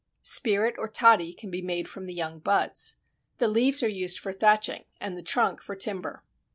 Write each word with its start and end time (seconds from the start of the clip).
Spirit 0.23 0.73
or 0.79 0.87
toddy 0.87 1.31
can 1.31 1.51
be 1.51 1.61
made 1.61 1.87
from 1.87 2.05
the 2.05 2.13
young 2.15 2.39
buds. 2.39 2.95
The 3.37 3.47
leaves 3.47 3.83
are 3.83 3.87
used 3.87 4.17
for 4.17 4.33
thatching 4.33 4.85
and 4.99 5.15
the 5.15 5.21
trunk 5.21 5.61
for 5.61 5.75
timber. 5.75 6.23